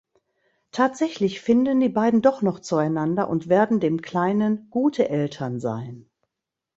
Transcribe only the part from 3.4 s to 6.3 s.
werden dem Kleinen gute Eltern sein.